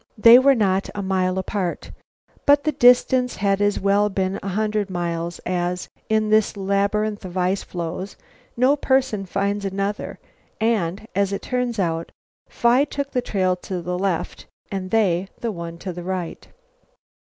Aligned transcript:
They 0.17 0.39
were 0.39 0.55
not 0.55 0.89
a 0.95 1.03
mile 1.03 1.37
apart, 1.37 1.91
but 2.47 2.63
the 2.63 2.71
distance 2.71 3.35
had 3.35 3.61
as 3.61 3.79
well 3.79 4.09
been 4.09 4.39
a 4.41 4.47
hundred 4.47 4.89
miles 4.89 5.37
as, 5.45 5.89
in 6.09 6.31
this 6.31 6.57
labyrinth 6.57 7.23
of 7.23 7.37
ice 7.37 7.61
floes, 7.61 8.15
no 8.57 8.75
person 8.75 9.27
finds 9.27 9.63
another, 9.63 10.17
and, 10.59 11.07
as 11.13 11.31
it 11.31 11.43
turned 11.43 11.79
out 11.79 12.07
later, 12.09 12.11
Phi 12.49 12.83
took 12.85 13.11
the 13.11 13.21
trail 13.21 13.55
to 13.57 13.79
the 13.79 13.99
left 13.99 14.47
and 14.71 14.89
they 14.89 15.27
the 15.39 15.51
one 15.51 15.77
to 15.77 15.93
the 15.93 16.01
right. 16.03 16.47